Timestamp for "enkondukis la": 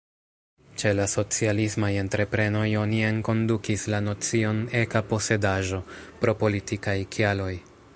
3.11-4.01